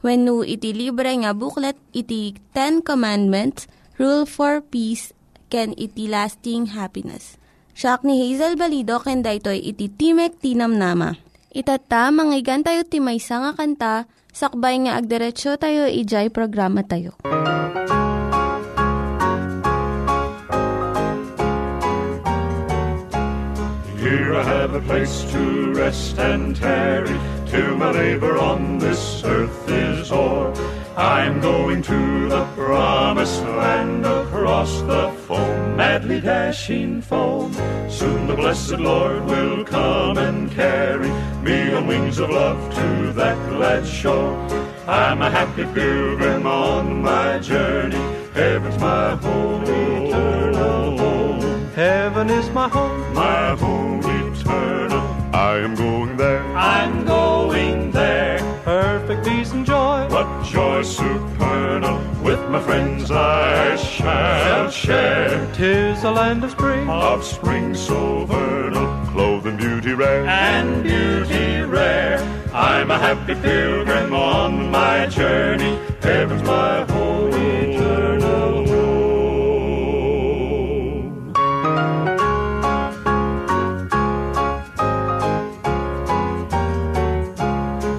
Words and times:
When 0.00 0.24
no 0.24 0.40
iti 0.40 0.72
libre 0.72 1.12
nga 1.12 1.36
booklet, 1.36 1.76
iti 1.92 2.32
Ten 2.56 2.80
Commandments, 2.80 3.68
Rule 4.00 4.24
for 4.24 4.64
Peace, 4.64 5.12
can 5.52 5.76
iti 5.76 6.08
lasting 6.08 6.72
happiness. 6.72 7.36
Siya 7.76 8.00
ni 8.00 8.16
Hazel 8.16 8.56
Balido, 8.56 8.96
ken 9.04 9.20
daytoy 9.20 9.60
iti 9.60 9.92
Timek 9.92 10.40
Tinam 10.40 10.80
Nama. 10.80 11.20
Itata, 11.52 12.08
manggigan 12.08 12.64
tayo 12.64 12.86
timaysa 12.88 13.44
nga 13.44 13.52
kanta, 13.52 13.94
sakbay 14.32 14.88
nga 14.88 14.96
agderetsyo 14.96 15.60
tayo, 15.60 15.84
ijay 15.84 16.32
programa 16.32 16.80
tayo. 16.80 17.20
Here 24.00 24.32
I 24.32 24.44
have 24.48 24.72
a 24.72 24.80
place 24.80 25.28
to 25.28 25.76
rest 25.76 26.16
and 26.16 26.56
tarry 26.56 27.39
till 27.50 27.76
my 27.76 27.90
labor 27.90 28.38
on 28.38 28.78
this 28.78 29.24
earth 29.24 29.68
is 29.68 30.12
o'er. 30.12 30.54
I'm 30.96 31.40
going 31.40 31.82
to 31.82 32.28
the 32.28 32.44
promised 32.54 33.42
land 33.42 34.06
across 34.06 34.82
the 34.82 35.10
foam, 35.26 35.76
madly 35.76 36.20
dashing 36.20 37.02
foam. 37.02 37.52
Soon 37.90 38.28
the 38.28 38.36
blessed 38.36 38.78
Lord 38.78 39.24
will 39.24 39.64
come 39.64 40.18
and 40.18 40.50
carry 40.52 41.10
me 41.42 41.72
on 41.72 41.88
wings 41.88 42.18
of 42.18 42.30
love 42.30 42.62
to 42.74 43.12
that 43.14 43.38
glad 43.48 43.84
shore. 43.84 44.36
I'm 44.86 45.20
a 45.22 45.30
happy 45.30 45.64
pilgrim 45.74 46.46
on 46.46 47.02
my 47.02 47.38
journey. 47.40 48.04
Heaven's 48.32 48.78
my 48.78 49.16
home, 49.16 49.62
eternal 49.64 50.98
home. 50.98 51.68
Heaven 51.74 52.30
is 52.30 52.48
my 52.50 52.68
home. 52.68 52.99
Friends 62.80 63.10
I 63.10 63.76
shall 63.76 64.70
share. 64.70 65.52
Tis 65.54 66.02
a 66.04 66.10
land 66.10 66.44
of 66.44 66.50
spring 66.52 66.88
Of 66.88 67.24
spring 67.24 67.74
so 67.74 68.24
vernal, 68.24 68.86
clothed 69.12 69.46
in 69.46 69.56
beauty 69.56 69.92
rare. 69.92 70.24
and 70.26 70.82
beauty 70.82 71.60
rare. 71.62 72.18
I'm 72.54 72.90
a 72.90 72.98
happy 72.98 73.34
pilgrim 73.34 74.14
on 74.14 74.70
my 74.70 75.06
journey. 75.06 75.78
Heaven's 76.02 76.42
my 76.42 76.84
home, 76.92 77.34
eternal 77.34 78.66
home. 78.66 79.40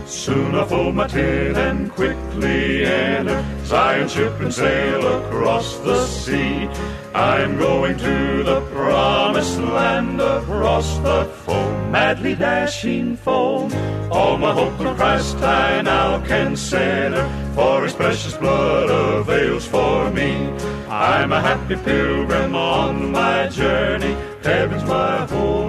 Soon 0.05 0.55
I 0.55 0.65
fold 0.65 0.95
my 0.95 1.07
tin 1.07 1.55
and 1.55 1.91
quickly 1.91 2.85
enter 2.85 3.43
Zion's 3.71 4.11
ship 4.11 4.37
and 4.41 4.53
sail 4.53 5.01
across 5.23 5.77
the 5.77 6.05
sea. 6.05 6.67
I'm 7.15 7.57
going 7.57 7.97
to 7.99 8.43
the 8.43 8.59
promised 8.73 9.59
land 9.59 10.19
across 10.19 10.97
the 10.97 11.23
foam, 11.45 11.89
madly 11.89 12.35
dashing 12.35 13.15
foam. 13.15 13.71
All 14.11 14.37
my 14.37 14.51
hope 14.51 14.77
in 14.81 14.93
Christ 14.97 15.37
I 15.37 15.83
now 15.83 16.19
can 16.25 16.57
center, 16.57 17.25
for 17.55 17.83
His 17.83 17.93
precious 17.93 18.35
blood 18.35 18.89
avails 18.89 19.65
for 19.65 20.11
me. 20.11 20.49
I'm 20.89 21.31
a 21.31 21.39
happy 21.39 21.77
pilgrim 21.77 22.53
on 22.53 23.13
my 23.13 23.47
journey. 23.47 24.17
Heaven's 24.43 24.83
my 24.83 25.25
home, 25.27 25.60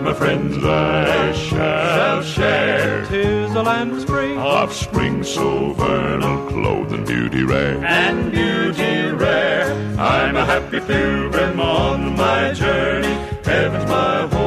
my 0.00 0.14
friends 0.14 0.56
I 0.64 1.32
shall 1.32 2.22
share. 2.22 3.04
Tis 3.06 3.54
a 3.54 3.62
land 3.62 3.92
of 3.92 4.00
spring 4.00 4.38
Of 4.38 4.72
spring 4.72 5.22
so 5.22 5.72
vernal, 5.72 6.48
clothed 6.48 6.92
in 6.92 7.04
beauty 7.04 7.44
rare. 7.44 7.76
and 7.84 8.30
beauty 8.32 9.12
rare. 9.24 9.72
I'm 9.98 10.36
a 10.36 10.44
happy 10.44 10.80
pilgrim 10.80 11.60
on 11.60 12.16
my 12.16 12.52
journey. 12.52 13.14
Heaven's 13.44 13.86
my 13.88 14.26
home, 14.28 14.39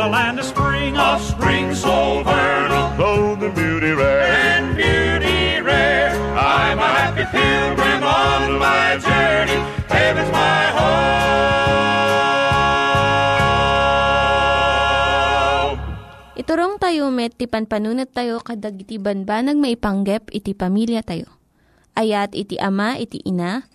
a 0.00 0.08
land 0.08 0.40
of 0.40 0.48
spring 0.48 0.96
Of 0.96 1.20
spring 1.20 1.76
so 1.76 2.24
vernal, 2.24 2.96
clothed 2.96 3.44
in 3.44 3.52
beauty 3.52 3.92
rare. 3.92 4.24
and 4.24 4.72
beauty 4.72 5.60
rare. 5.60 6.16
I'm 6.36 6.80
a 6.80 6.88
happy 6.88 7.24
pilgrim 7.28 8.00
on 8.00 8.56
my 8.56 8.96
journey. 8.96 9.60
Heaven's 9.92 10.32
my 10.32 10.64
home. 10.72 11.00
Iturong 16.40 16.80
tayo 16.80 17.12
met, 17.12 17.36
ti 17.36 17.44
panpanunat 17.44 18.16
tayo 18.16 18.40
kadag 18.40 18.80
iti 18.80 18.96
banbanag 18.96 19.60
maipanggep 19.60 20.32
iti 20.32 20.56
pamilya 20.56 21.04
tayo. 21.04 21.28
Ayat 21.92 22.32
iti 22.32 22.56
ama, 22.56 22.96
iti 22.96 23.20
ina, 23.28 23.68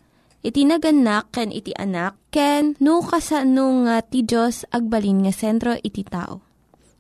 iti 0.45 0.61
naganak 0.61 1.33
ken 1.33 1.49
iti 1.49 1.73
anak 1.73 2.21
ken 2.29 2.77
no 2.77 3.01
kasano 3.01 3.89
nga 3.89 4.05
ti 4.05 4.21
Diyos 4.21 4.69
agbalin 4.69 5.25
nga 5.25 5.33
sentro 5.33 5.73
iti 5.81 6.05
tao. 6.05 6.45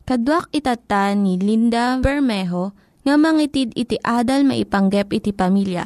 Kaduak 0.01 0.49
itata 0.49 1.13
ni 1.13 1.37
Linda 1.37 2.01
Bermejo 2.01 2.73
nga 3.05 3.13
mangitid 3.21 3.77
iti 3.77 4.01
adal 4.01 4.49
maipanggep 4.49 5.13
iti 5.13 5.29
pamilya. 5.29 5.85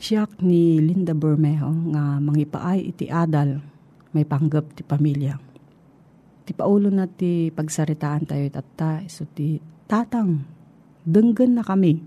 Siyak 0.00 0.40
ni 0.40 0.80
Linda 0.80 1.12
Bermejo 1.12 1.68
nga 1.92 2.16
mangipaay 2.16 2.80
iti 2.88 3.12
adal 3.12 3.60
may 4.16 4.24
panggep 4.24 4.72
ti 4.72 4.80
pamilya. 4.80 5.36
Ti 6.48 6.52
paulo 6.56 6.88
na 6.88 7.04
ti 7.04 7.52
pagsaritaan 7.52 8.24
tayo 8.24 8.48
itata 8.48 9.04
iso 9.04 9.28
ti 9.28 9.60
tatang 9.84 10.40
denggen 11.04 11.60
na 11.60 11.64
kami. 11.64 12.00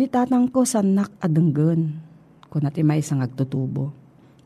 Ni 0.00 0.06
tatang 0.08 0.48
ko 0.48 0.64
sanak 0.64 1.12
adenggen 1.20 2.07
kung 2.48 2.64
nati 2.64 2.84
may 2.84 3.00
isang 3.00 3.20
agtutubo. 3.24 3.92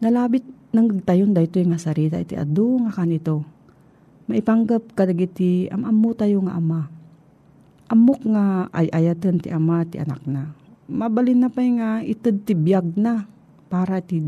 Nalabit 0.03 0.45
nang 0.75 0.91
gagtayon 0.91 1.35
dahito 1.35 1.63
nga 1.63 1.79
sarita 1.79 2.19
iti 2.19 2.35
adu 2.35 2.83
nga 2.87 2.93
kanito 2.93 3.47
maipanggap 4.31 4.95
kadagiti 4.95 5.67
amamu 5.69 6.15
tayo 6.15 6.41
nga 6.47 6.57
ama. 6.57 6.89
Amok 7.93 8.25
nga 8.25 8.73
ay 8.73 8.89
ayaten 8.89 9.37
ti 9.37 9.53
ama 9.53 9.85
ti 9.85 10.01
anak 10.01 10.25
na. 10.25 10.57
Mabalin 10.89 11.45
na 11.45 11.49
pa 11.53 11.61
nga 11.61 12.01
ited 12.01 12.49
ti 12.49 12.57
biyag 12.57 12.97
na 12.97 13.29
para 13.69 14.01
ti 14.01 14.25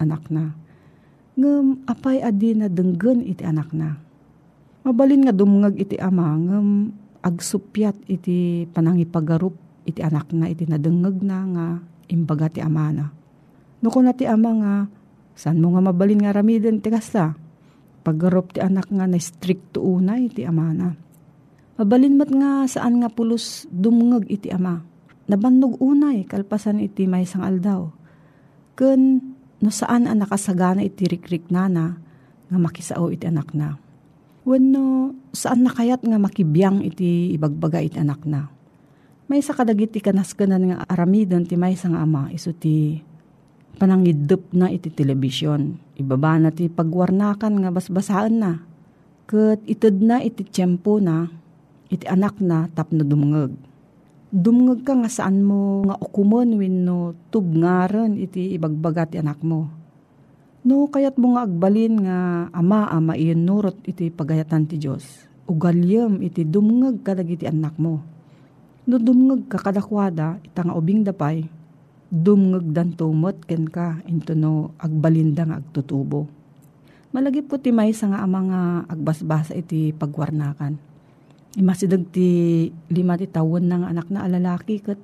anak 0.00 0.32
na. 0.32 0.56
Ngem 1.36 1.84
apay 1.84 2.24
adi 2.24 2.56
na 2.56 2.72
denggen 2.72 3.20
iti 3.26 3.44
anak 3.44 3.74
na. 3.76 4.00
Mabalin 4.88 5.28
nga 5.28 5.36
dumngag 5.36 5.76
iti 5.76 6.00
ama 6.00 6.32
ngem 6.40 6.96
agsupyat 7.24 7.96
iti 8.08 8.68
panangipagarup 8.72 9.56
iti 9.84 10.00
anak 10.00 10.32
na 10.32 10.48
iti 10.48 10.64
nadengeg 10.64 11.20
na 11.20 11.38
nga 11.52 11.66
imbaga 12.08 12.50
ti 12.50 12.60
ama 12.64 12.90
na. 12.90 13.06
Nuko 13.84 14.00
na 14.00 14.16
ti 14.16 14.24
ama 14.24 14.50
nga, 14.60 14.74
saan 15.36 15.60
mo 15.60 15.74
nga 15.76 15.82
mabalin 15.84 16.24
nga 16.24 16.32
ramiden 16.32 16.80
ti 16.80 16.88
kasta? 16.88 17.36
Paggarop 18.04 18.56
ti 18.56 18.60
anak 18.60 18.88
nga 18.92 19.04
na 19.08 19.16
stricto 19.20 19.80
unay 19.80 20.28
iti 20.28 20.44
ama 20.44 20.72
na. 20.72 20.92
Mabalin 21.74 22.14
mat 22.14 22.30
nga 22.30 22.64
saan 22.70 23.02
nga 23.02 23.10
pulos 23.10 23.66
dumngeg 23.72 24.30
iti 24.30 24.48
ama. 24.52 24.78
Nabannog 25.26 25.80
unay 25.80 26.22
kalpasan 26.28 26.84
iti 26.84 27.08
may 27.08 27.26
sang 27.26 27.42
aldaw. 27.42 27.88
Ken 28.76 29.20
no 29.58 29.70
saan 29.72 30.04
ang 30.04 30.20
nakasagana 30.20 30.84
iti 30.84 31.08
rikrik 31.08 31.48
nana 31.48 31.96
nga 32.52 32.58
makisao 32.60 33.08
iti 33.08 33.24
anak 33.24 33.56
na. 33.56 33.80
Wenno 34.44 35.16
saan 35.32 35.64
nakayat 35.64 36.04
nga 36.04 36.20
makibiyang 36.20 36.84
iti 36.84 37.32
ibagbaga 37.32 37.80
iti 37.80 37.96
anak 37.96 38.22
na. 38.28 38.52
May 39.24 39.40
sa 39.40 39.56
kadagiti 39.56 40.04
kanaskanan 40.04 40.68
nga 40.68 40.76
aramidon 40.84 41.48
ti 41.48 41.56
may 41.56 41.72
sang 41.80 41.96
ama 41.96 42.28
iso 42.28 42.52
ti 42.52 43.00
panangidup 43.80 44.52
na 44.52 44.68
iti 44.68 44.92
telebisyon. 44.92 45.80
Ibaba 45.96 46.36
na 46.36 46.52
ti 46.52 46.68
pagwarnakan 46.68 47.64
nga 47.64 47.70
basbasaan 47.72 48.34
na. 48.36 48.52
Kat 49.24 49.64
itod 49.64 50.04
na 50.04 50.20
iti 50.20 50.44
tiyempo 50.44 51.00
na, 51.00 51.32
iti 51.88 52.04
anak 52.04 52.36
na 52.44 52.68
tapno 52.68 53.00
dumngeg. 53.00 53.56
Dumngeg 54.28 54.84
ka 54.84 54.92
nga 54.92 55.08
saan 55.08 55.40
mo 55.40 55.88
nga 55.88 55.96
ukumon 55.96 56.60
wenno 56.60 57.16
tubngaran 57.32 58.20
iti 58.20 58.52
ibagbaga 58.52 59.08
ti 59.08 59.16
anak 59.16 59.40
mo. 59.40 59.72
No 60.68 60.84
kayat 60.92 61.16
mo 61.16 61.32
nga 61.32 61.48
agbalin 61.48 62.04
nga 62.04 62.18
ama 62.52 62.92
ama 62.92 63.16
iyon 63.16 63.40
nurot 63.40 63.80
iti 63.88 64.12
pagayatan 64.12 64.68
ti 64.68 64.76
Diyos. 64.76 65.24
Ugalyem 65.48 66.20
iti 66.20 66.44
dumngeg 66.44 67.00
kadag 67.00 67.32
iti 67.32 67.48
anak 67.48 67.80
mo. 67.80 68.04
No 68.84 69.00
dumngeg 69.00 69.48
ka 69.48 69.56
kadakwada, 69.56 70.36
ita 70.44 70.60
ubing 70.68 71.08
dapay, 71.08 71.48
dumngeg 72.12 72.68
dan 72.76 72.92
tumot 72.92 73.40
ken 73.48 73.64
ka 73.64 74.04
into 74.04 74.36
no 74.36 74.76
agbalinda 74.76 75.48
nga 75.48 75.56
agtutubo. 75.58 76.28
Malagip 77.16 77.48
ko 77.48 77.56
ti 77.56 77.72
maysa 77.72 78.10
nga 78.12 78.20
amang 78.20 78.52
nga 78.52 78.84
agbasbasa 78.90 79.56
iti 79.56 79.94
pagwarnakan. 79.96 80.76
Imasidag 81.54 82.10
ti 82.10 82.66
lima 82.90 83.14
ti 83.14 83.30
tawon 83.30 83.70
ng 83.70 83.86
anak 83.86 84.10
na 84.10 84.26
alalaki 84.26 84.82
kat 84.82 84.98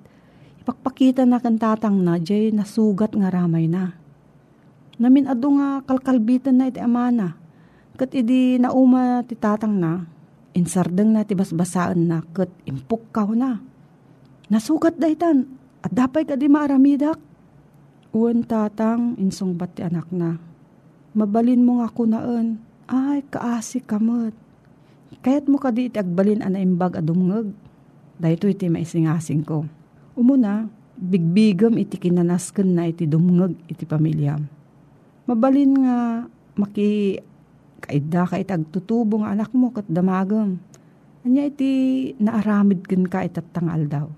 ipakpakita 0.60 1.24
na 1.24 1.38
kan 1.38 1.56
tatang 1.56 2.02
na 2.02 2.18
jay 2.18 2.50
nasugat 2.50 3.14
nga 3.14 3.30
ramay 3.30 3.70
na. 3.70 3.94
Namin 5.00 5.30
ado 5.30 5.56
nga 5.56 5.80
kalkalbitan 5.88 6.60
na 6.60 6.68
iti 6.68 6.82
amana. 6.82 7.38
Kat 7.96 8.12
idi 8.12 8.60
nauma 8.60 9.24
ti 9.24 9.38
tatang 9.38 9.78
na, 9.78 10.04
insardeng 10.54 11.14
na 11.14 11.26
ti 11.26 11.38
basbasaan 11.38 12.10
na 12.10 12.22
kat 12.34 12.50
impuk 12.66 13.10
kaw 13.14 13.30
na. 13.34 13.62
Nasugat 14.50 14.98
daytan, 14.98 15.46
at 15.80 15.94
dapay 15.94 16.26
ka 16.26 16.34
di 16.34 16.50
maaramidak. 16.50 17.16
Uwan 18.10 18.42
tatang, 18.42 19.14
insong 19.16 19.54
bat 19.54 19.70
ti 19.78 19.86
anak 19.86 20.10
na. 20.10 20.36
Mabalin 21.14 21.62
mo 21.62 21.78
nga 21.78 21.88
kunaan, 21.90 22.58
ay 22.90 23.22
kaasi 23.30 23.78
kamot. 23.78 24.34
Kayat 25.22 25.46
mo 25.46 25.62
ka 25.62 25.70
di 25.70 25.86
iti 25.86 25.98
agbalin 25.98 26.42
ana 26.42 26.58
imbag 26.58 26.98
adumngeg. 26.98 27.54
Dahito 28.18 28.50
iti 28.50 28.66
maisingasing 28.66 29.46
ko. 29.46 29.66
Umuna, 30.18 30.66
bigbigam 31.00 31.78
iti 31.80 31.96
kinanasken 31.96 32.76
na 32.76 32.90
iti 32.90 33.06
dumngeg 33.08 33.56
iti 33.70 33.86
pamilyam. 33.88 34.44
Mabalin 35.24 35.72
nga 35.86 35.96
maki 36.58 37.22
kaida 37.80 38.28
ka 38.28 38.36
iti 38.36 38.52
agtutubo 38.52 39.24
nga 39.24 39.32
anak 39.32 39.50
mo 39.56 39.72
kat 39.72 39.88
damagam. 39.88 40.60
Anya 41.24 41.48
iti 41.48 41.70
naaramid 42.16 42.84
ken 42.88 43.04
ka 43.04 43.20
itattangal 43.20 43.84
daw 43.88 44.08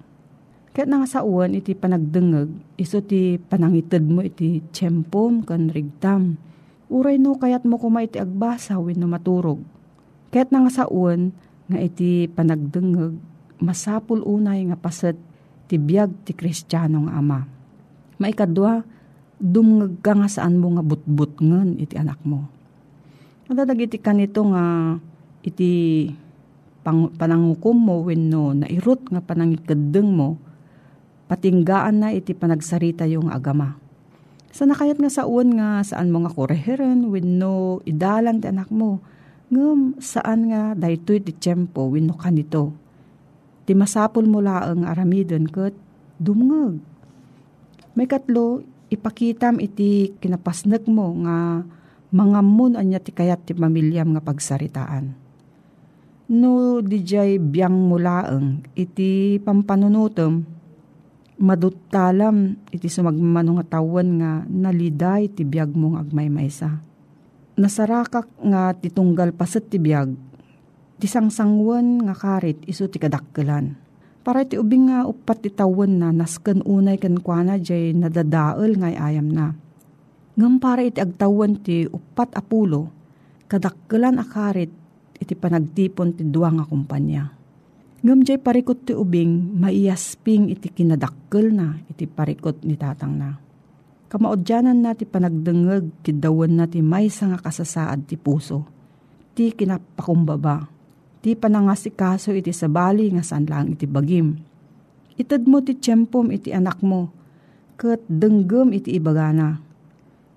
Kaya 0.73 0.89
nga 0.89 1.05
sa 1.05 1.21
uwan 1.21 1.53
iti 1.53 1.77
panagdengeg, 1.77 2.49
iso 2.81 3.05
ti 3.05 3.37
panangited 3.37 4.09
mo 4.09 4.25
iti 4.25 4.65
tiyempom 4.73 5.45
kan 5.45 5.69
rigtam. 5.69 6.41
Uray 6.89 7.21
no 7.21 7.37
kayat 7.37 7.69
mo 7.69 7.77
kuma 7.77 8.01
iti 8.01 8.17
agbasa 8.17 8.81
no 8.81 9.05
maturog. 9.05 9.61
Kaya 10.33 10.49
nga 10.49 10.73
sa 10.73 10.89
uwan 10.89 11.29
nga 11.69 11.77
iti 11.77 12.25
panagdengeg, 12.25 13.21
masapul 13.61 14.25
unay 14.25 14.65
nga 14.73 14.81
paset 14.81 15.21
ti 15.69 15.77
biyag 15.77 16.25
ti 16.25 16.33
kristyanong 16.33 17.13
ama. 17.13 17.45
Maikadwa, 18.17 18.81
dumngeg 19.37 20.01
ka 20.01 20.17
nga 20.17 20.29
saan 20.33 20.57
mo 20.57 20.73
nga 20.73 20.81
butbut 20.81 21.37
ngen 21.37 21.77
iti 21.77 22.01
anak 22.01 22.17
mo. 22.25 22.49
Madadag 23.51 23.91
iti 23.91 23.99
kanito 23.99 24.47
nga 24.55 24.95
iti 25.43 26.07
pang, 26.87 27.11
panangukom 27.11 27.75
mo 27.75 28.07
wenno 28.07 28.55
nairot 28.55 29.11
nga 29.11 29.19
panangikadeng 29.19 30.07
mo 30.07 30.39
patinggaan 31.27 32.07
na 32.07 32.09
iti 32.15 32.39
panagsarita 32.39 33.09
yung 33.11 33.33
agama. 33.33 33.75
Sa 34.53 34.69
nakayat 34.69 35.01
nga 35.01 35.11
sa 35.11 35.25
uwan 35.25 35.59
nga 35.59 35.83
saan 35.83 36.13
mo 36.13 36.23
nga 36.23 36.31
kureheran 36.31 37.09
wenno 37.09 37.81
idalan 37.89 38.39
ti 38.39 38.47
anak 38.53 38.69
mo 38.69 39.01
ngem 39.51 39.97
saan 39.99 40.53
nga 40.53 40.77
daytoy 40.79 41.25
ti 41.25 41.33
tiyempo 41.35 41.89
wenno 41.89 42.15
kanito. 42.15 42.71
Ti 43.67 43.73
masapol 43.75 44.29
mo 44.31 44.39
laeng 44.39 44.87
aramidon 44.87 45.51
ket 45.51 45.75
dumngeg. 46.21 46.79
May 47.99 48.07
katlo 48.07 48.63
ipakitam 48.93 49.59
iti 49.59 50.15
kinapasnek 50.21 50.85
mo 50.87 51.17
nga 51.27 51.65
mangamon 52.13 52.77
anya 52.77 53.01
ti 53.01 53.11
kayat 53.11 53.49
ti 53.49 53.57
pamilyam 53.57 54.13
nga 54.15 54.23
pagsaritaan. 54.23 55.17
No 56.33 56.81
dijay 56.81 57.41
biyang 57.41 57.75
mulaeng 57.75 58.65
iti 58.77 59.41
pampanunutom 59.43 60.45
madutalam 61.43 62.55
iti 62.71 62.87
sumagmano 62.87 63.59
nga 63.59 63.77
tawan 63.77 64.09
nga 64.23 64.33
naliday 64.47 65.27
ti 65.27 65.43
biyag 65.43 65.75
mong 65.75 65.99
agmaymaysa. 65.99 66.79
Nasarakak 67.59 68.31
nga 68.41 68.73
titunggal 68.73 69.35
paset 69.35 69.67
ti 69.69 69.77
biyag, 69.77 70.15
ti 70.97 71.11
sangsangwan 71.11 72.07
nga 72.09 72.15
karit 72.17 72.63
iso 72.65 72.89
ti 72.89 72.97
kadakkelan. 72.97 73.77
Para 74.23 74.47
ti 74.47 74.55
ubing 74.55 74.89
nga 74.89 75.03
upat 75.05 75.43
ti 75.43 75.51
tawan 75.51 75.99
na 75.99 76.15
nasken 76.15 76.63
unay 76.63 76.97
ken 76.97 77.19
kuana 77.19 77.59
jay 77.59 77.91
nadadael 77.91 78.79
nga 78.79 78.89
ayam 78.89 79.27
na. 79.29 79.59
Ngam 80.33 80.61
para 80.63 80.81
iti 80.81 81.01
agtawan 81.03 81.61
ti 81.61 81.85
upat 81.85 82.33
apulo, 82.37 82.89
kadakkelan 83.53 84.17
akarit 84.17 84.73
iti 85.21 85.37
panagtipon 85.37 86.17
ti 86.17 86.25
duwa 86.25 86.51
nga 86.57 86.65
kumpanya 86.65 87.43
Ngam 88.03 88.27
jay 88.27 88.35
parikot 88.35 88.83
ti 88.83 88.99
ubing, 88.99 89.63
maiyasping 89.63 90.51
iti 90.51 90.75
kinadakkel 90.75 91.55
na, 91.55 91.79
iti 91.87 92.11
parikot 92.11 92.67
ni 92.67 92.75
tatang 92.75 93.15
na. 93.15 93.39
Kamaodyanan 94.11 94.83
na 94.83 94.91
ti 94.91 95.07
panagdengeg, 95.07 96.03
kidawan 96.03 96.51
na 96.51 96.67
ti 96.67 96.83
may 96.83 97.07
nga 97.07 97.39
kasasaad 97.39 98.11
ti 98.11 98.19
puso. 98.19 98.67
Ti 99.39 99.55
kinapakumbaba, 99.55 100.67
ti 101.23 101.39
panangasikaso 101.39 102.35
iti 102.35 102.51
sabali 102.51 103.15
nga 103.15 103.23
saan 103.23 103.47
lang 103.47 103.71
iti 103.71 103.87
bagim. 103.87 104.35
Itad 105.15 105.47
mo 105.47 105.63
ti 105.63 105.79
tiyempom 105.79 106.35
iti 106.35 106.51
anak 106.51 106.83
mo, 106.83 107.07
kat 107.79 108.03
denggem 108.11 108.75
iti 108.75 108.99
ibagana. 108.99 109.63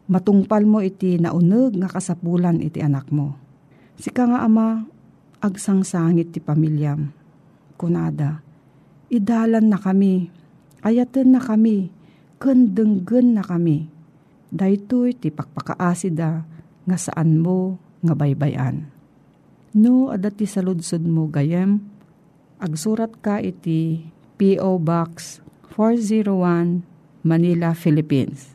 Matungpal 0.06 0.70
mo 0.70 0.86
iti 0.86 1.18
nauneg 1.18 1.82
nga 1.82 1.90
kasapulan 1.90 2.62
iti 2.62 2.82
anak 2.82 3.10
mo. 3.10 3.34
Sika 3.98 4.30
nga 4.30 4.46
ama, 4.46 4.86
agsangsangit 5.42 6.34
ti 6.34 6.40
pamilyam 6.42 7.10
kunada. 7.76 8.42
Idalan 9.12 9.70
na 9.70 9.78
kami, 9.78 10.32
ayaten 10.82 11.36
na 11.36 11.42
kami, 11.44 11.92
kendenggen 12.42 13.38
na 13.38 13.44
kami. 13.44 13.92
Daytoy 14.50 15.14
ti 15.14 15.30
pakpakaasida 15.30 16.48
nga 16.88 16.98
saan 16.98 17.38
mo 17.38 17.78
nga 18.02 18.16
baybayan. 18.16 18.88
No, 19.76 20.08
adati 20.08 20.48
sa 20.48 20.64
ludsod 20.64 21.04
mo 21.04 21.28
gayem, 21.28 21.84
agsurat 22.64 23.12
ka 23.20 23.44
iti 23.44 24.08
P.O. 24.40 24.80
Box 24.80 25.44
401 25.76 26.88
Manila, 27.28 27.76
Philippines. 27.76 28.55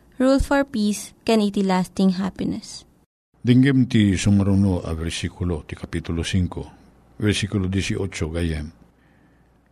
Rule 0.21 0.37
for 0.37 0.61
Peace, 0.69 1.17
can 1.25 1.41
iti 1.41 1.65
lasting 1.65 2.21
happiness. 2.21 2.85
Dinggim 3.41 3.89
ti 3.89 4.13
sumaruno 4.13 4.77
a 4.77 4.93
versikulo 4.93 5.65
ti 5.65 5.73
kapitulo 5.73 6.21
5 6.21 7.17
versikulo 7.17 7.65
18 7.65 8.29
gayem. 8.29 8.69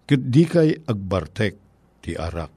Ket 0.10 0.22
di 0.26 0.50
kay 0.50 0.74
agbartek 0.74 1.54
ti 2.02 2.18
arak. 2.18 2.50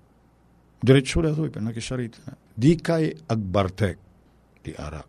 Diretso 0.81 1.21
da 1.21 1.37
to, 1.37 1.45
ipanakisarita 1.45 2.19
na. 2.25 2.33
Di 2.33 2.81
kay 2.81 3.13
agbartek 3.13 3.97
ti 4.65 4.73
arak. 4.73 5.09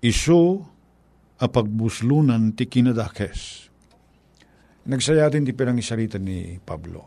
Iso 0.00 0.40
a 1.36 1.46
pagbuslunan 1.52 2.56
ti 2.56 2.64
kinadakes. 2.64 3.68
Nagsayatin 4.88 5.44
ti 5.44 5.52
pinangisarita 5.52 6.16
ni 6.16 6.56
Pablo. 6.64 7.04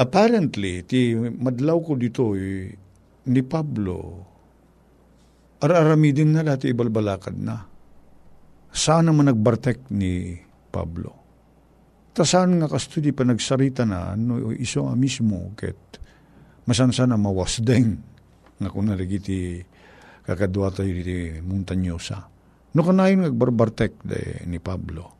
Apparently, 0.00 0.88
ti 0.88 1.12
madlaw 1.12 1.84
ko 1.84 1.92
dito 2.00 2.32
eh, 2.32 2.88
ni 3.30 3.46
Pablo, 3.46 4.26
araramidin 5.62 6.34
na 6.34 6.42
dati 6.42 6.66
ibalbalakad 6.66 7.36
na 7.38 7.70
Saan 8.70 9.10
naman 9.10 9.26
nagbartek 9.26 9.90
ni 9.90 10.38
Pablo? 10.70 11.10
Ta 12.14 12.22
saan 12.22 12.62
nga 12.62 12.70
kastudi 12.70 13.10
pa 13.10 13.26
nagsarita 13.26 13.82
na 13.82 14.14
no, 14.14 14.54
iso 14.54 14.86
nga 14.86 14.94
mismo 14.94 15.50
ket 15.58 15.98
masansa 16.66 17.06
na 17.06 17.18
mawasdeng 17.18 17.98
nga 18.62 18.68
kung 18.70 18.86
nalagiti 18.86 19.58
kakadwa 20.22 20.70
tayo 20.70 20.94
di 21.02 21.42
montanyosa. 21.42 22.30
No 22.70 22.86
kanayon 22.86 23.26
nagbarbartek 23.26 24.06
de 24.06 24.46
ni 24.46 24.62
Pablo. 24.62 25.18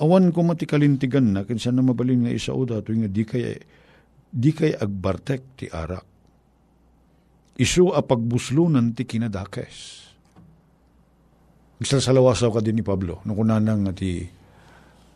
Awan 0.00 0.32
ko 0.32 0.44
matikalintigan 0.44 1.32
na 1.32 1.48
kinsa 1.48 1.72
na 1.72 1.80
mabalin 1.80 2.28
nga 2.28 2.32
isa 2.32 2.52
uda 2.52 2.84
nga 2.84 3.08
di 3.08 3.24
kay 3.24 3.56
di 4.28 4.50
kay 4.52 4.76
agbartek 4.76 5.42
ti 5.56 5.66
arak. 5.72 6.09
Isu 7.60 7.92
a 7.92 8.00
pagbuslunan 8.00 8.96
ti 8.96 9.04
kinadakes 9.04 10.00
Nagsasalawasa 11.80 12.52
ka 12.52 12.60
din 12.60 12.76
ni 12.76 12.84
Pablo. 12.84 13.24
Nung 13.24 13.40
kunanang 13.40 13.88
ti 13.96 14.20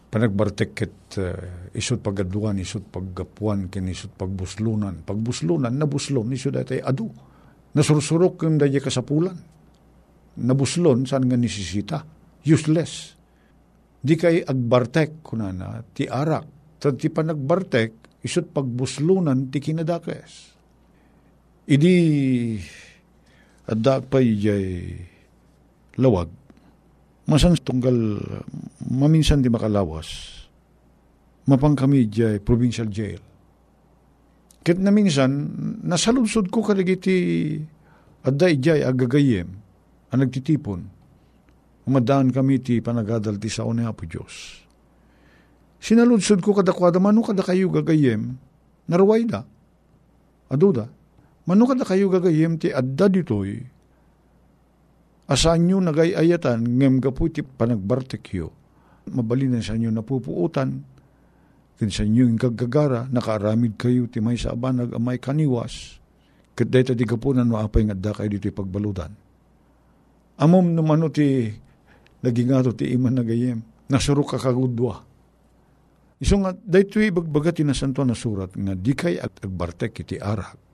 panagbartek 0.09 0.71
ket 0.73 0.97
uh, 1.21 1.69
isut 1.77 2.01
pagaduan, 2.01 2.57
isut 2.57 2.89
paggapuan, 2.89 3.69
ken 3.69 3.85
isut 3.93 4.17
pagbuslunan. 4.17 5.05
Pagbuslunan, 5.05 5.77
nabuslon, 5.77 6.33
isut 6.33 6.57
dati 6.57 6.81
adu. 6.81 7.13
Nasursurok 7.77 8.49
yung 8.49 8.57
daya 8.57 8.81
kasapulan. 8.81 9.37
Nabuslon, 10.41 11.05
saan 11.05 11.29
nga 11.29 11.37
nisisita? 11.37 12.01
Useless. 12.49 13.13
Di 14.01 14.17
kay 14.17 14.41
agbartek, 14.41 15.21
kunana, 15.21 15.85
ti 15.93 16.09
arak. 16.09 16.81
Tad 16.81 16.97
ti 16.97 17.13
panagbartek, 17.13 18.25
isut 18.25 18.49
pagbuslunan, 18.57 19.53
ti 19.53 19.61
kinadakes. 19.61 20.54
Idi, 21.65 22.61
adda 23.65 24.05
pa 24.05 24.21
jay 24.21 25.01
lawag, 25.97 26.29
Masan 27.25 27.57
tunggal 27.57 28.21
maminsan 28.85 29.41
di 29.41 29.49
makalawas. 29.49 30.45
Mapang 31.49 31.73
kami 31.73 32.05
jay 32.13 32.37
provincial 32.37 32.85
jail. 32.93 33.21
Kit 34.61 34.77
na 34.77 34.93
minsan, 34.93 35.33
nasaludsod 35.81 36.53
ko 36.53 36.61
kaligiti 36.61 37.57
adda 38.29 38.53
ijay 38.53 38.85
agagayem 38.85 39.49
ang 40.13 40.21
nagtitipon. 40.21 40.85
Umadaan 41.89 42.29
kami 42.29 42.61
ti 42.61 42.85
panagadal 42.85 43.41
ti 43.41 43.49
sao 43.49 43.73
ni 43.73 43.89
Apo 43.89 44.05
Diyos. 44.05 44.61
Sinaludsod 45.81 46.45
ko 46.45 46.53
kadakwada, 46.53 47.01
mano 47.01 47.25
kada 47.25 47.41
kayo 47.45 47.73
gagayem, 47.73 48.37
naruway 48.89 49.25
da. 49.25 49.45
Aduda, 50.49 50.89
mano 51.45 51.63
kada 51.69 51.85
kayo 51.85 52.09
gagayem 52.09 52.57
ti 52.57 52.73
adda 52.73 53.09
ditoy, 53.09 53.75
Asaan 55.25 55.65
nyo 55.65 55.81
nagayayatan, 55.81 56.61
ngem 56.61 57.01
kaputi 57.01 57.41
panagbartekyo. 57.41 58.53
Mabalinan 59.09 59.65
sa 59.65 59.73
inyo 59.73 59.89
napupuutan, 59.89 60.85
kin 61.81 61.91
sa 61.91 62.05
inyo 62.05 62.29
yung 62.29 62.41
kagagara, 62.41 63.09
nakaaramid 63.09 63.81
kayo 63.81 64.05
ti 64.05 64.21
may 64.21 64.37
sa 64.37 64.53
abanag 64.53 64.93
amay 64.93 65.17
kaniwas, 65.17 65.97
kat 66.53 66.69
dahil 66.69 66.93
ti 66.93 67.09
kapunan 67.09 67.49
maapay 67.49 67.89
nga 67.89 67.97
da 67.97 68.13
kayo 68.13 68.37
dito 68.37 68.53
pagbaludan. 68.53 69.17
Amom 70.45 70.77
naman 70.77 71.09
ti 71.09 71.49
naging 72.21 72.53
ato 72.53 72.77
ti 72.77 72.93
iman 72.93 73.25
nagayem, 73.25 73.65
nasurok 73.89 74.37
ka 74.37 74.39
kagudwa. 74.45 75.01
Iso 76.21 76.37
nga, 76.41 76.53
dahito 76.53 77.01
ibagbaga 77.01 77.53
ti 77.53 77.65
nasanto 77.65 78.05
na 78.05 78.17
surat 78.17 78.53
nga 78.53 78.77
di 78.77 78.93
kay 78.93 79.17
at 79.17 79.41
agbartek 79.41 80.05
iti 80.05 80.21
arak. 80.21 80.74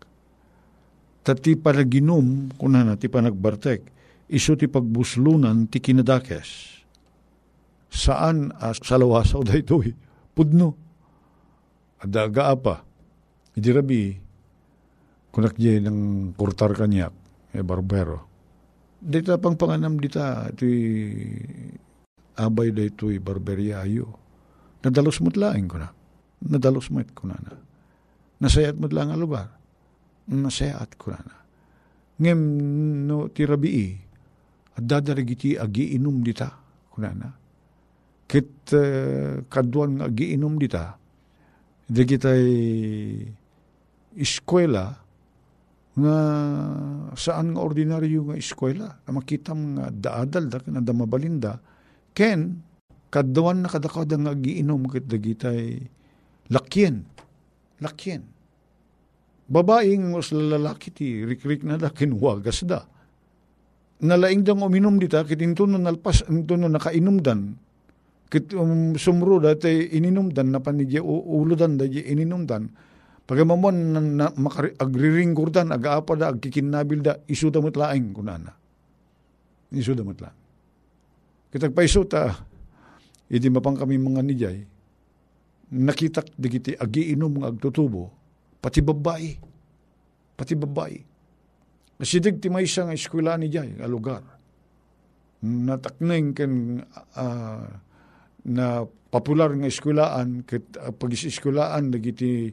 Tati 1.31 1.55
panaginom, 1.55 2.51
kunan 2.59 2.91
na 2.91 2.99
ti 2.99 3.07
panagbartek, 3.07 3.87
iso 4.35 4.59
ti 4.59 4.67
pagbuslunan 4.67 5.71
ti 5.71 5.79
kinadakes. 5.79 6.83
Saan 7.87 8.51
as 8.59 8.83
salawasaw 8.83 9.47
da 9.47 9.55
ito 9.55 9.79
eh? 9.79 9.95
Pudno. 10.35 10.75
Adaga 12.03 12.51
apa. 12.51 12.83
Idi 13.55 13.71
rabi, 13.71 14.11
kunak 15.31 15.55
di 15.55 15.79
ng 15.79 16.35
kurtar 16.35 16.75
kanyak, 16.75 17.15
eh 17.55 17.63
barbero. 17.63 18.27
Dita 18.99 19.39
pang 19.39 19.55
panganam 19.55 20.03
dita, 20.03 20.51
ti 20.51 20.67
abay 22.43 22.75
da 22.75 22.83
ito 22.83 23.07
barberia 23.23 23.87
ayo. 23.87 24.19
Nadalos 24.83 25.23
mo't 25.23 25.39
laing 25.39 25.71
ko 25.71 25.79
na. 25.79 25.95
Nadalos 26.43 26.91
mo't 26.91 27.07
ko 27.15 27.31
na 27.31 27.39
na. 27.39 27.55
Nasayat 28.43 28.75
mo't 28.75 28.91
lang 28.91 29.15
ang 29.15 29.23
lugar. 30.29 30.43
Nasayat 30.45 30.91
ko 30.99 31.15
na 31.15 31.21
na. 31.25 31.37
Ngem 32.21 32.41
no 33.09 33.29
ti 33.33 33.49
rabii, 33.49 33.97
at 34.77 34.85
dadarigiti 34.85 35.57
agiinom 35.57 36.21
dita, 36.21 36.53
kunana. 36.93 37.33
Kit 38.29 38.73
uh, 38.77 39.41
kaduan 39.49 40.05
agiinom 40.05 40.61
dita, 40.61 41.01
di 41.91 42.03
kita'y 42.07 42.47
eskwela 44.15 44.95
nga 45.99 46.17
saan 47.19 47.51
nga 47.51 47.61
ordinaryo 47.67 48.31
nga 48.31 48.39
eskwela 48.39 49.03
na 49.03 49.11
makita 49.11 49.51
nga 49.51 49.91
daadal 49.91 50.47
da 50.47 50.59
na 50.71 50.79
damabalinda 50.79 51.59
ken 52.15 52.63
kaduan 53.11 53.67
na 53.67 53.69
kadakada 53.71 54.15
nga 54.15 54.31
agiinom 54.31 54.87
kit 54.87 55.11
dagitay 55.11 55.83
lakyen 56.47 57.03
lakyen 57.83 58.23
babaeng 59.51 60.15
mas 60.15 60.31
lalaki 60.31 60.95
ti 60.95 61.27
rikrik 61.27 61.67
na 61.67 61.75
da 61.75 61.91
kinwagas 61.91 62.63
da. 62.63 62.87
Nalaing 64.01 64.47
dang 64.47 64.65
uminom 64.65 64.97
dita, 64.97 65.27
kit 65.29 65.43
into 65.45 65.69
no 65.69 65.77
nalpas, 65.77 66.25
into 66.33 66.57
no 66.57 66.73
nakainumdan, 66.73 67.53
kit 68.33 68.49
um, 68.57 68.97
sumro 68.97 69.37
dati 69.37 69.93
ininumdan, 69.93 70.49
na 70.49 70.63
panidya 70.65 71.05
uludan 71.05 71.77
da 71.77 71.85
ininumdan, 71.85 72.73
pagamamon 73.29 73.77
na, 73.93 74.01
na 74.01 74.27
agriringkurdan, 74.81 75.69
agaapa 75.69 76.17
da, 76.17 76.33
agkikinabil 76.33 77.05
da, 77.05 77.21
isuda 77.29 77.61
mo't 77.61 77.77
laing 77.77 78.17
kunana. 78.17 78.57
Ni 79.69 79.85
sudamat 79.85 80.19
lang. 80.25 80.37
Kitag 81.53 81.77
paiso 81.77 82.01
ta, 82.09 82.41
iti 83.29 83.53
mapang 83.53 83.77
kami 83.77 84.01
mga 84.01 84.23
nijay, 84.25 84.59
nakitak 85.77 86.33
digiti 86.41 86.73
agiinom 86.73 87.37
nga 87.37 87.53
agtutubo, 87.53 88.20
pati 88.61 88.81
babae. 88.85 89.33
Pati 90.37 90.55
babae. 90.55 90.99
Nasidig 92.01 92.41
ti 92.41 92.49
may 92.49 92.65
isang 92.65 92.93
eskwela 92.93 93.37
ni 93.37 93.53
Jay, 93.53 93.77
nga 93.77 93.85
lugar. 93.85 94.25
Natakneng 95.45 96.33
ken 96.33 96.81
uh, 97.17 97.65
na 98.49 98.67
popular 99.13 99.53
nga 99.53 99.69
eskwelaan, 99.69 100.49
ket 100.49 100.81
uh, 100.81 100.93
pag-iskwelaan, 100.97 101.93
nagiti 101.93 102.49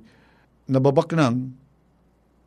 nababaknang, 0.67 1.55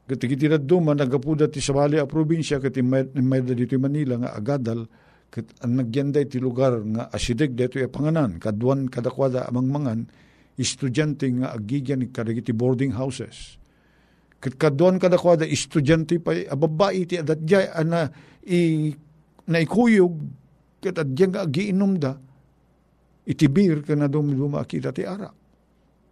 ket 0.05 0.21
iti 0.29 0.45
raduma, 0.45 0.93
nagapuda 0.93 1.49
ti 1.49 1.63
Sabali 1.65 1.97
a 1.97 2.05
probinsya, 2.05 2.61
ket 2.61 2.77
may 2.83 3.41
dito 3.41 3.79
Manila 3.81 4.21
nga 4.21 4.37
agadal, 4.37 4.85
ket 5.33 5.57
ang 5.65 5.81
nagyanday 5.81 6.29
ti 6.29 6.37
lugar 6.37 6.85
nga 6.85 7.09
asidig 7.15 7.57
dito 7.57 7.81
panganan, 7.89 8.37
kaduan 8.37 8.93
kadakwada 8.93 9.49
amang 9.49 9.73
mangan, 9.73 10.01
estudyante 10.61 11.25
nga 11.33 11.57
agigyan 11.57 12.05
kadagiti 12.13 12.53
boarding 12.53 12.93
houses 12.93 13.57
Kat 14.41 14.57
kaduan 14.57 14.97
kada 14.97 15.21
ko 15.21 15.37
da 15.37 15.45
estudyante 15.45 16.17
pa 16.17 16.33
ababae 16.33 17.05
ti 17.05 17.21
adat 17.21 17.45
jay 17.45 17.69
ana 17.69 18.09
i 18.49 18.89
naikuyog 19.45 20.17
kat 20.81 20.97
adyan 20.97 21.29
nga 21.29 21.45
giinom 21.45 22.01
da 22.01 22.17
itibir 23.29 23.85
ka 23.85 23.93
na 23.93 24.09
dumiduma 24.09 24.65
kita 24.65 24.97
ti 24.97 25.05
ara. 25.05 25.29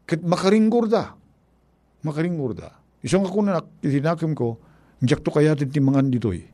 Kat 0.04 0.20
makaringgor 0.20 0.92
da. 0.92 1.16
Makaringgor 2.04 2.52
da. 2.52 2.68
Isang 3.00 3.24
ako 3.24 3.48
na 3.48 3.64
itinakim 3.80 4.36
ko, 4.36 4.60
njak 5.00 5.24
to 5.24 5.32
kaya 5.32 5.56
ti 5.56 5.80
mangan 5.80 6.12
ditoy. 6.12 6.44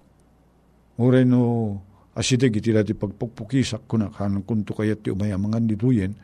Ure 1.03 1.27
no 1.27 1.43
asideg 2.15 2.55
iti 2.55 2.71
dati 2.71 2.95
pagpukpukisak 2.95 3.91
ko 3.91 3.99
na 3.99 4.15
kanang 4.15 4.47
kunto 4.47 4.79
kaya 4.79 4.95
ti 4.95 5.11
umaya 5.11 5.35
mangan 5.35 5.67
ditoyen 5.67 6.15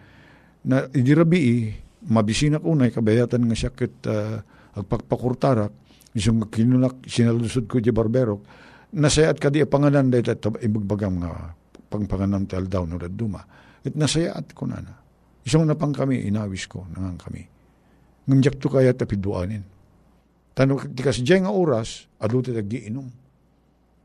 na 0.67 0.85
idirabi 0.93 1.73
mabisina 2.09 2.61
ko 2.61 2.73
na 2.77 2.89
kabayatan 2.89 3.49
nga 3.49 3.57
siya 3.57 3.71
kat 3.73 3.95
uh, 4.09 4.41
agpakpakurtarak, 4.77 5.73
isang 6.17 6.41
kinunak, 6.49 7.05
sinalusod 7.05 7.69
ko 7.69 7.83
di 7.83 7.93
barberok, 7.93 8.41
nasayaat 8.97 9.37
ka 9.39 9.53
di 9.53 9.63
panganan 9.67 10.09
dahil 10.09 10.33
at 10.33 10.43
ibagbagang 10.43 11.23
nga 11.23 11.55
pangpanganan 11.91 12.47
tal 12.47 12.67
daw 12.71 12.87
no 12.87 12.97
duma. 13.11 13.43
At 13.81 13.95
nasayaat 13.97 14.55
ko 14.55 14.69
na 14.69 14.79
na. 14.79 14.95
Isang 15.41 15.65
napang 15.65 15.97
kami, 15.97 16.29
inawis 16.29 16.69
ko, 16.69 16.85
nangang 16.93 17.17
kami. 17.17 17.43
Ngamjak 18.29 18.61
to 18.61 18.69
kaya 18.69 18.93
tapiduanin. 18.93 19.65
Tanong, 20.53 20.93
di 20.93 21.01
kasi 21.01 21.25
nga 21.25 21.49
oras, 21.49 22.05
aluti 22.21 22.53
tagiinom. 22.53 23.09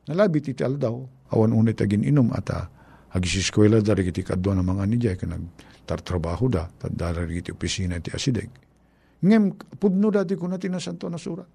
Nalabit 0.07 0.55
iti 0.55 0.63
daw, 0.63 0.95
awan 1.33 1.51
unit 1.51 1.75
tagin 1.75 2.05
inom 2.05 2.29
at 2.31 2.47
uh, 2.53 2.65
agisiskwela 3.15 3.79
dari 3.79 4.03
kiti 4.11 4.27
kadwa 4.27 4.59
ng 4.59 4.67
mga 4.67 4.83
nijay 4.91 5.15
ka 5.15 5.25
nagtartrabaho 5.25 6.45
da, 6.51 6.67
dari 6.91 7.39
kiti 7.39 7.55
opisina 7.55 7.95
ti 8.03 8.11
asideg 8.11 8.51
Ngem, 9.25 9.57
pudno 9.81 10.13
dati 10.13 10.37
ko 10.37 10.45
na 10.45 10.61
tinasanto 10.61 11.09
na 11.09 11.17
surat. 11.17 11.49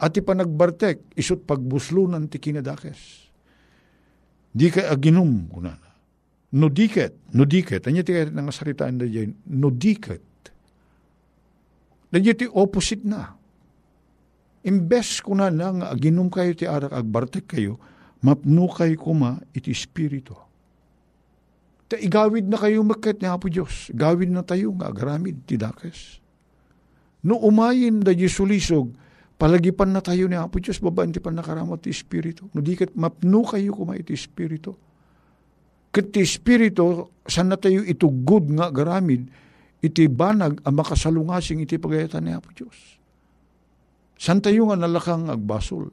At 0.00 0.12
ipanagbartek, 0.16 1.16
isut 1.16 1.48
pagbuslunan 1.48 2.28
ti 2.28 2.36
kinadakes. 2.36 3.30
Di 4.52 4.68
ka 4.68 4.90
aginum 4.90 5.46
kuna 5.48 5.72
na. 5.76 5.90
No 6.50 6.66
diket, 6.66 7.30
no 7.32 7.46
diket. 7.46 7.86
Anya 7.86 8.02
ti 8.02 8.10
kaya 8.10 8.26
nga 8.26 8.50
saritaan 8.50 8.98
na 8.98 9.06
dyan, 9.06 9.32
no 9.54 9.70
diket. 9.70 10.24
Dadya 12.10 12.34
ti 12.34 12.50
opposite 12.50 13.06
na. 13.06 13.38
Imbes 14.66 15.22
kuna 15.22 15.48
na 15.48 15.70
nga 15.70 15.86
aginum 15.94 16.26
kayo 16.26 16.52
ti 16.58 16.66
arak 16.66 16.90
agbartek 16.90 17.46
kayo, 17.54 17.78
mapno 18.20 18.66
kayo 18.66 18.98
kuma 18.98 19.38
iti 19.54 19.70
spirito. 19.70 20.49
Ta 21.90 21.98
igawid 21.98 22.46
na 22.46 22.54
kayo 22.54 22.86
maket 22.86 23.18
ni 23.18 23.26
Apo 23.26 23.50
Diyos. 23.50 23.90
Gawid 23.90 24.30
na 24.30 24.46
tayo 24.46 24.70
nga 24.78 24.94
agaramid 24.94 25.42
ti 25.42 25.58
dakes. 25.58 26.22
No 27.26 27.34
umayin 27.42 28.06
da 28.06 28.14
Jesulisog, 28.14 28.94
palagipan 29.34 29.90
na 29.90 29.98
tayo 29.98 30.30
ni 30.30 30.38
Apo 30.38 30.62
Diyos, 30.62 30.78
babaan 30.78 31.10
ti 31.10 31.18
pa 31.18 31.34
nakaramot 31.34 31.82
ti 31.82 31.90
Espiritu. 31.90 32.46
No 32.54 32.62
di 32.62 32.78
kat 32.78 32.94
mapno 32.94 33.42
kayo 33.42 33.74
kumay 33.74 34.06
ti 34.06 34.14
Espiritu. 34.14 34.70
Kat 35.90 36.14
ti 36.14 36.22
Espiritu, 36.22 37.10
san 37.26 37.50
na 37.50 37.58
tayo 37.58 37.82
itugod 37.82 38.46
nga 38.54 38.70
garamid, 38.70 39.26
iti 39.82 40.06
banag 40.06 40.62
ang 40.62 40.74
makasalungasing 40.78 41.58
iti 41.66 41.74
pagayatan 41.74 42.22
ni 42.22 42.30
Apo 42.30 42.54
Diyos. 42.54 42.78
San 44.14 44.38
tayo 44.38 44.70
nga 44.70 44.78
nalakang 44.78 45.26
agbasol. 45.26 45.90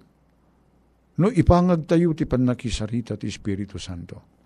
No 1.17 1.33
ipangag 1.33 1.89
tayo 1.89 2.13
ti 2.13 2.29
panakisarita 2.29 3.17
ti 3.17 3.25
Espiritu 3.25 3.81
Santo. 3.81 4.36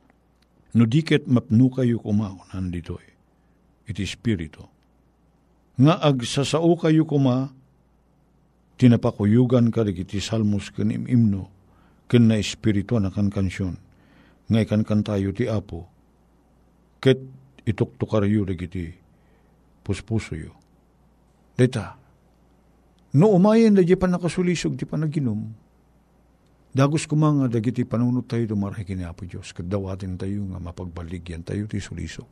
No 0.74 0.88
diket 0.88 1.28
mapno 1.28 1.70
kayo 1.70 2.00
kumao 2.00 2.48
nandito 2.54 3.00
eh. 3.00 3.14
Iti 3.88 4.04
Espiritu 4.04 4.64
nga 5.82 5.98
agsasao 5.98 6.78
kayo 6.78 7.10
kuma, 7.10 7.50
tinapakuyugan 8.78 9.74
ka 9.74 9.82
iti 9.88 10.22
salmos 10.22 10.70
ken 10.70 10.94
imno, 10.94 11.50
ken 12.06 12.30
na 12.30 12.38
espiritu 12.38 13.02
na 13.02 13.10
kan 13.10 13.34
kansyon, 13.34 13.78
nga 14.46 14.60
ikan 14.62 14.86
kan 14.86 15.02
tayo 15.02 15.34
ti 15.34 15.50
apo, 15.50 15.90
ket 17.02 17.18
ituktukar 17.66 18.26
yu 18.30 18.46
iti 18.46 18.94
puspuso 19.82 20.38
yu. 20.38 20.54
Dita, 21.58 21.98
no 23.18 23.34
umayan 23.34 23.78
da 23.78 23.82
di 23.82 23.98
pa 23.98 24.06
nakasulisog 24.06 24.78
ti 24.78 24.86
panaginom, 24.86 25.40
dagos 26.72 27.04
kumanga 27.04 27.52
dagiti 27.52 27.84
panunot 27.84 28.28
tayo 28.32 28.48
dumarahay 28.48 28.88
kini 28.88 29.04
Apo 29.04 29.28
Diyos, 29.28 29.52
kadawatin 29.52 30.16
tayo 30.16 30.48
nga 30.56 30.60
mapagbaligyan 30.60 31.44
tayo 31.44 31.68
ti 31.68 31.84
sulisog. 31.84 32.28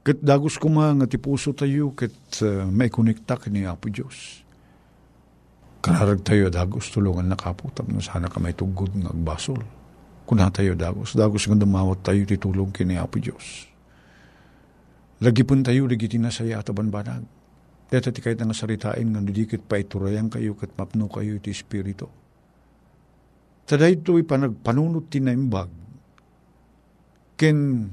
Kat 0.00 0.24
dagos 0.24 0.56
ko 0.56 0.72
nga 0.72 1.04
ti 1.04 1.20
puso 1.20 1.52
tayo, 1.52 1.92
kat 1.92 2.16
uh, 2.40 2.64
may 2.72 2.88
konekta 2.88 3.36
ni 3.52 3.68
Apo 3.68 3.92
Diyos. 3.92 4.40
Kararag 5.84 6.24
tayo 6.24 6.48
dagos 6.48 6.88
tulungan 6.88 7.28
na 7.28 7.36
kaputam 7.36 7.86
no 7.92 8.00
sana 8.00 8.32
ka 8.32 8.40
may 8.40 8.56
tugod 8.56 8.96
ng 8.96 9.12
agbasol. 9.12 9.60
Kuna 10.24 10.48
tayo 10.48 10.72
dagos, 10.72 11.12
dagos 11.12 11.44
nga 11.44 11.56
dumawat 11.56 12.00
tayo 12.00 12.24
ti 12.24 12.40
tulong 12.40 12.72
kini 12.72 12.96
Apo 12.96 13.20
Diyos. 13.20 13.68
Lagi 15.18 15.42
pun 15.42 15.60
tayo, 15.66 15.84
lagi 15.84 16.06
tinasaya 16.08 16.62
at 16.62 16.70
banbanag. 16.70 17.26
Dito 17.88 18.08
ti 18.12 18.20
kahit 18.20 18.36
nga 18.40 18.52
saritain 18.52 19.08
nga 19.08 19.20
didikit 19.24 19.64
pa 19.64 19.80
iturayan 19.80 20.28
kayo 20.28 20.52
kat 20.56 20.72
mapno 20.76 21.08
kayo 21.08 21.40
iti 21.40 21.52
Espiritu. 21.52 22.17
Taday 23.68 24.00
ito 24.00 24.16
ipanagpanunot 24.16 25.12
tinaimbag. 25.12 25.68
Ken 27.36 27.84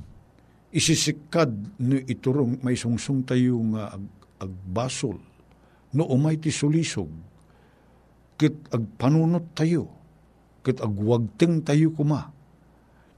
isisikad 0.72 1.52
no 1.84 2.00
iturong 2.00 2.64
may 2.64 2.80
sungsung 2.80 3.28
tayo 3.28 3.60
nga 3.76 3.92
ag, 3.92 4.04
agbasol 4.36 5.16
no 5.96 6.04
umay 6.12 6.36
ti 6.36 6.52
sulisog 6.52 7.08
kit 8.36 8.68
agpanunot 8.68 9.56
tayo 9.56 9.88
kit 10.64 10.80
agwagteng 10.80 11.64
tayo 11.64 11.92
kuma. 11.92 12.32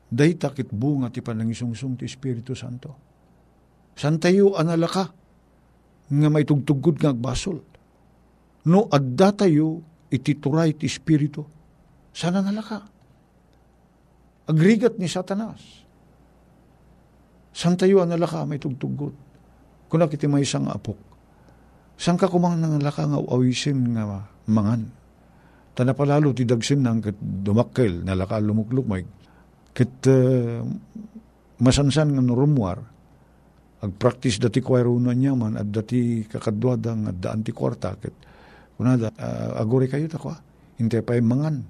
Day 0.08 0.34
takit 0.40 0.74
bunga 0.74 1.14
ti 1.14 1.22
panangisungsung 1.22 2.00
ti 2.00 2.10
Espiritu 2.10 2.58
Santo. 2.58 2.96
San 3.94 4.18
tayo 4.18 4.58
analaka 4.58 5.14
nga 6.10 6.30
may 6.32 6.46
tugtugod 6.48 7.02
nga 7.02 7.14
agbasol? 7.14 7.60
No 8.66 8.90
adda 8.90 9.46
tayo 9.46 9.82
itituray 10.10 10.74
ti 10.74 10.90
Espiritu 10.90 11.57
sana 12.18 12.42
nalaka 12.42 12.82
agrigat 14.50 14.98
ni 14.98 15.06
Satanas 15.06 15.86
San 17.58 17.74
tayo 17.74 18.06
ang 18.06 18.14
nalaka 18.14 18.46
may 18.46 18.62
tugtugot. 18.62 19.18
Kung 19.90 19.98
nakiti 19.98 20.30
may 20.30 20.46
isang 20.46 20.70
apok. 20.70 20.94
San 21.98 22.14
ka 22.14 22.30
kumang 22.30 22.62
nang 22.62 22.78
nalaka 22.78 23.10
nga 23.10 23.18
awisin 23.18 23.98
nga 23.98 24.30
mangan. 24.46 24.86
Tana 25.74 25.98
palalo 25.98 26.38
ti 26.38 26.46
dagsin 26.46 26.86
nang 26.86 27.02
kat 27.02 27.18
dumakkel 27.18 28.06
nalaka 28.06 28.38
lumukluk 28.38 28.86
may 28.86 29.02
kat 29.74 30.06
uh, 30.06 30.62
masansan 31.58 32.14
nga 32.14 32.22
norumwar 32.22 32.78
ag-practice 33.82 34.38
dati 34.38 34.62
kwairo 34.62 34.94
na 35.02 35.18
niya 35.18 35.34
man 35.34 35.58
at 35.58 35.70
dati 35.70 36.26
kakadwadang 36.30 37.10
at 37.10 37.18
daan 37.18 37.42
ti 37.42 37.54
kwarta 37.54 37.94
kat 37.98 38.14
kunada 38.74 39.14
uh, 39.18 39.62
agore 39.62 39.86
kayo 39.86 40.10
ta 40.10 40.18
kwa 40.18 40.34
hintay 40.82 41.06
pa 41.06 41.14
mangan 41.22 41.62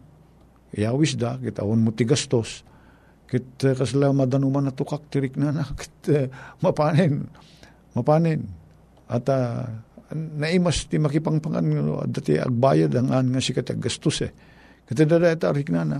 iyawis 0.75 1.15
da 1.15 1.39
kitawon 1.39 1.83
mo 1.83 1.91
ti 1.95 2.03
gastos 2.03 2.67
Kit 3.27 3.59
uh, 3.67 3.75
kasla 3.75 4.15
madanuman 4.15 4.63
na 4.63 4.71
tukak 4.71 5.11
tirik 5.11 5.35
na 5.35 5.51
na. 5.51 5.63
Kit 5.79 5.99
uh, 6.15 6.25
mapanin. 6.63 7.27
Mapanin. 7.91 8.47
At 9.11 9.27
uh, 9.27 9.67
naimas 10.15 10.87
ti 10.87 10.95
makipangpangan 10.95 11.63
no, 11.67 11.99
dati 12.07 12.39
agbayad 12.39 12.95
ang 12.95 13.11
an 13.11 13.35
nga 13.35 13.43
sikat 13.43 13.75
gastos 13.75 14.23
eh. 14.23 14.31
Kit 14.87 15.03
dada 15.03 15.27
ita 15.27 15.51
arik 15.51 15.67
na 15.75 15.83
na. 15.83 15.99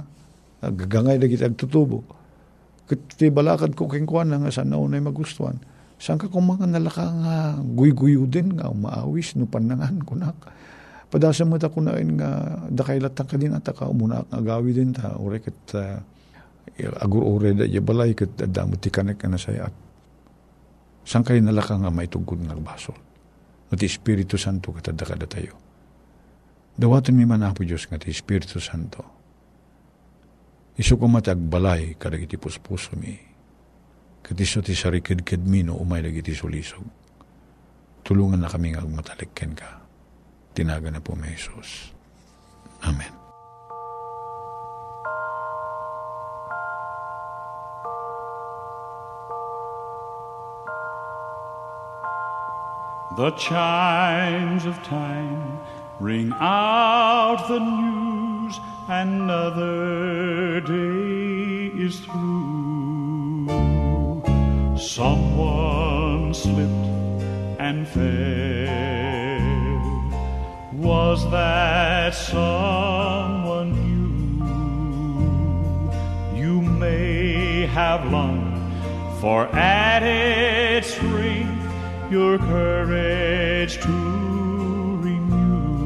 Agagangay 0.63 1.19
na 1.19 1.27
kita 1.27 1.51
agtutubo. 1.51 2.08
Kit 2.88 3.19
ti 3.19 3.27
balakad 3.27 3.75
ko 3.75 3.91
kengkuan 3.91 4.32
nga 4.32 4.47
sa 4.47 4.63
naunay 4.63 5.03
magustuhan. 5.03 5.60
Saan 5.99 6.15
ka 6.15 6.32
kung 6.32 6.47
mga 6.47 6.69
nalaka 6.71 7.12
nga 7.12 7.36
guy-guyo 7.60 8.23
din 8.23 8.56
nga 8.56 8.71
maawis 8.71 9.36
no 9.36 9.51
panangan 9.51 9.99
kunak. 10.08 10.38
Padasa 11.08 11.48
mo 11.48 11.56
ta 11.56 11.72
kunain 11.72 12.20
nga 12.20 12.60
dakailat 12.67 13.15
ka 13.15 13.39
din 13.39 13.56
at 13.56 13.63
ka 13.63 13.88
umuna 13.88 14.28
agawi 14.28 14.76
din 14.76 14.91
ta. 14.91 15.15
Urekit 15.15 15.60
uh, 15.80 16.04
agur-ure 17.00 17.56
da 17.56 17.63
ya 17.63 17.80
balay 17.80 18.12
kat 18.12 18.36
adamot 18.43 18.84
ti 18.84 18.91
kanek 18.91 19.24
na 19.24 19.39
sayat. 19.39 19.72
Sang 21.08 21.24
kayo 21.24 21.39
nalaka 21.39 21.80
nga 21.80 21.88
maitugod 21.88 22.43
nga 22.43 22.60
basol. 22.60 23.00
At 23.72 23.80
Espiritu 23.80 24.36
Santo 24.36 24.76
katadda 24.76 25.08
kada 25.08 25.28
tayo. 25.28 25.56
Dawatan 26.76 27.15
mi 27.15 27.24
man 27.24 27.48
apo 27.48 27.63
Diyos 27.63 27.88
nga 27.88 27.96
ti 27.96 28.12
Espiritu 28.12 28.60
Santo. 28.60 29.02
Isu 30.76 31.00
ko 31.00 31.08
matag 31.08 31.39
balay 31.39 31.96
kadag 31.96 32.28
iti 32.28 32.36
puspuso 32.36 33.00
mi. 33.00 33.15
Katiso 34.22 34.60
ti 34.60 34.76
sarikid-kid 34.76 35.39
mi 35.48 35.63
no 35.63 35.80
umay 35.80 36.04
lagi 36.04 36.20
ti 36.20 36.36
sulisog. 36.36 36.84
Tulungan 38.04 38.43
na 38.43 38.52
kami 38.52 38.76
nga 38.76 38.84
matalikken 38.84 39.56
ka. 39.56 39.87
Na 40.65 40.82
po 40.98 41.13
may 41.13 41.38
Jesus. 41.38 41.93
Amen. 42.82 43.13
The 53.17 53.32
chimes 53.38 54.65
of 54.65 54.82
time 54.82 55.62
ring 56.00 56.34
out 56.41 57.46
the 57.48 57.60
news, 57.60 58.60
another 58.88 60.62
day 60.62 61.70
is 61.78 62.00
through. 62.02 63.46
Someone 64.78 66.34
slipped 66.34 67.22
and 67.62 67.88
fell. 67.88 69.37
Was 70.78 71.30
that 71.32 72.13
someone 72.13 73.74
you? 73.90 74.08
You 76.40 76.62
may 76.62 77.66
have 77.66 78.12
longed 78.12 78.62
for 79.20 79.50
added 79.54 80.86
strength 80.86 81.66
your 82.12 82.38
courage 82.38 83.82
to 83.82 83.90
renew. 85.02 85.80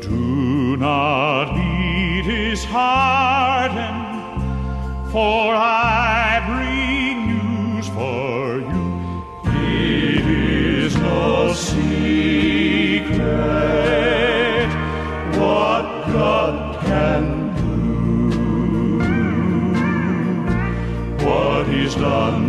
Do 0.00 0.78
not 0.78 1.54
beat 1.54 2.24
his 2.24 2.64
heart, 2.64 3.72
for 5.12 5.54
I 5.54 6.40
wisdom 21.94 22.43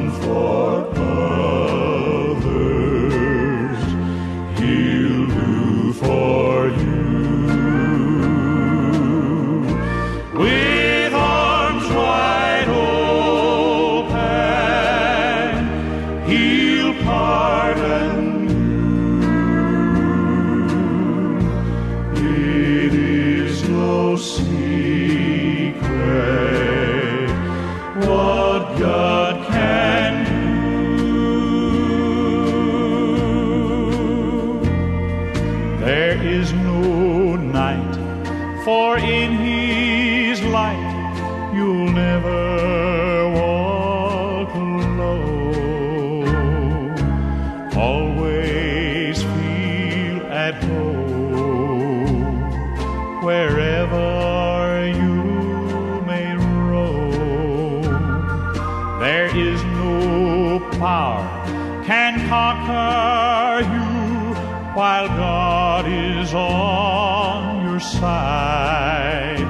conquer 62.76 63.62
you 63.74 64.36
while 64.76 65.08
God 65.08 65.86
is 65.88 66.34
on 66.34 67.64
your 67.66 67.80
side. 67.80 69.48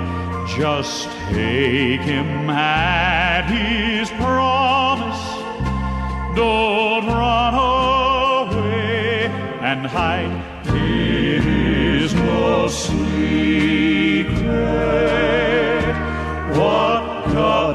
Just 0.57 1.09
take 1.29 2.01
him 2.01 2.49
at 2.49 3.45
his 3.49 4.09
promise. 4.11 5.23
Don't 6.35 7.07
run 7.07 7.53
away 7.55 9.25
and 9.69 9.85
hide. 9.85 10.35
It 10.67 11.45
is 11.45 12.13
no 12.13 12.67
secret 12.67 13.05
what 16.57 17.03
God 17.33 17.74